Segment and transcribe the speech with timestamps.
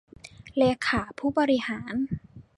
[0.57, 1.93] เลขาผู้บริหาร